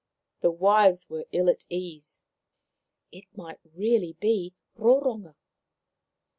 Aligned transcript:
The 0.39 0.49
wives 0.49 1.07
were 1.11 1.27
ill 1.31 1.47
at 1.47 1.67
ease. 1.69 2.25
It 3.11 3.25
might 3.37 3.59
really 3.75 4.13
be 4.13 4.55
Roronga. 4.75 5.35